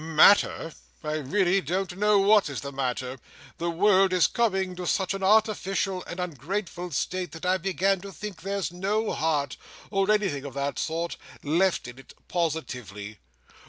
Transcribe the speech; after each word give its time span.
"Matter! 0.03 0.73
I 1.03 1.17
really 1.17 1.61
don't 1.61 1.95
know 1.95 2.17
what 2.17 2.49
is 2.49 2.61
the 2.61 2.71
matter. 2.71 3.19
The 3.59 3.69
world 3.69 4.13
is 4.13 4.25
coming 4.25 4.75
to 4.77 4.87
such 4.87 5.13
an 5.13 5.21
artificial 5.21 6.03
and 6.05 6.19
ungrateful 6.19 6.89
state, 6.89 7.33
that 7.33 7.45
I 7.45 7.59
begin 7.59 8.01
to 8.01 8.11
think 8.11 8.41
there's 8.41 8.71
no 8.73 9.11
Heart—or 9.13 10.09
anything 10.11 10.43
of 10.43 10.55
that 10.55 10.79
sort—left 10.79 11.87
in 11.87 11.99
it, 11.99 12.15
positively. 12.27 13.19